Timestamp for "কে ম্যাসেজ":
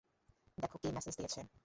0.81-1.15